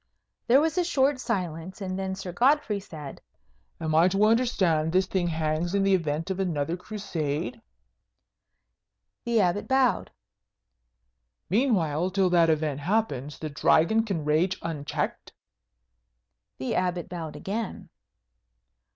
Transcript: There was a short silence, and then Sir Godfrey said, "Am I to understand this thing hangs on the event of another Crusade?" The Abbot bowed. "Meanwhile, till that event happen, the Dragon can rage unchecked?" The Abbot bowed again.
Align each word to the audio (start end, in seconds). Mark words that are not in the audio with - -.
There 0.47 0.59
was 0.59 0.79
a 0.79 0.83
short 0.83 1.19
silence, 1.19 1.79
and 1.79 1.99
then 1.99 2.15
Sir 2.15 2.31
Godfrey 2.31 2.79
said, 2.79 3.21
"Am 3.79 3.93
I 3.93 4.07
to 4.07 4.25
understand 4.25 4.91
this 4.91 5.05
thing 5.05 5.27
hangs 5.27 5.75
on 5.75 5.83
the 5.83 5.93
event 5.93 6.31
of 6.31 6.39
another 6.39 6.75
Crusade?" 6.75 7.61
The 9.25 9.39
Abbot 9.39 9.67
bowed. 9.67 10.09
"Meanwhile, 11.51 12.09
till 12.09 12.31
that 12.31 12.49
event 12.49 12.79
happen, 12.79 13.29
the 13.39 13.51
Dragon 13.51 14.03
can 14.03 14.25
rage 14.25 14.57
unchecked?" 14.63 15.33
The 16.57 16.73
Abbot 16.73 17.07
bowed 17.07 17.35
again. 17.35 17.89